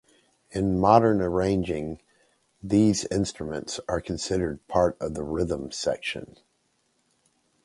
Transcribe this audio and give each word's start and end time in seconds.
In 0.49 0.79
modern 0.79 1.21
arranging 1.21 2.01
these 2.63 3.05
instruments 3.11 3.79
are 3.87 4.01
considered 4.01 4.67
part 4.67 4.97
of 4.99 5.13
the 5.13 5.21
rhythm 5.23 5.69
section. 5.69 6.37